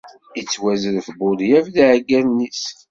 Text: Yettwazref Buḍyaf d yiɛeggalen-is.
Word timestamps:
Yettwazref 0.37 1.07
Buḍyaf 1.17 1.65
d 1.73 1.75
yiɛeggalen-is. 1.79 2.63